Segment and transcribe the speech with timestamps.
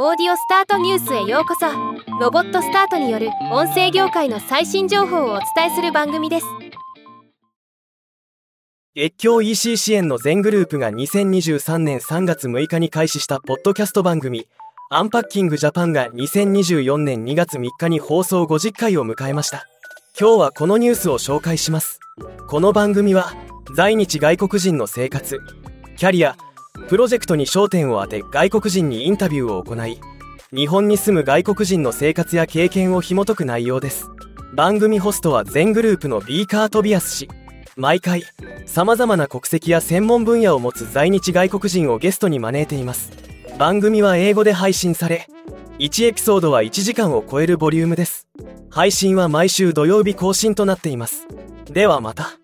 [0.00, 1.66] オーディオスタートニュースへようこそ。
[2.20, 6.46] ロボットスタートによる音声業界の最新情報をお伝えする番組です。
[8.96, 14.46] 越境 EC 支援の全グループが2023年3月6日に開始したポッドキャスト番組
[14.88, 19.66] アンパッキングジャパンが2024年2月3日に放送50回を迎えました。
[20.16, 21.98] 今日はこのニュースを紹介します。
[22.46, 23.32] この番組は
[23.74, 25.40] 在日外国人の生活
[25.96, 26.36] キャリア
[26.88, 30.00] プロジェクトに焦点を当て外国人にインタビューを行い
[30.54, 34.08] 日本に住む外国人の生活や経験を紐解く内容です。
[34.54, 37.28] 番組ホストは全グループのビーカー・トビアス氏。
[37.76, 38.22] 毎回
[38.64, 43.12] 様々な国籍や専門分野を持つ在日外国人をゲストに招いています。
[43.58, 45.26] 番組は英語で配信され
[45.78, 48.26] 1エピソードは1時間を超えるボリュームです。
[48.70, 51.26] 配信は毎週土曜日更新となっています。
[51.70, 52.38] ではまた。